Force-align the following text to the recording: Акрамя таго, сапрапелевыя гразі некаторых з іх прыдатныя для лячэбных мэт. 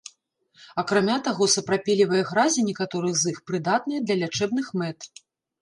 Акрамя 0.83 1.17
таго, 1.27 1.43
сапрапелевыя 1.57 2.23
гразі 2.31 2.65
некаторых 2.71 3.13
з 3.25 3.33
іх 3.35 3.41
прыдатныя 3.53 3.99
для 4.07 4.15
лячэбных 4.23 4.73
мэт. 4.83 4.99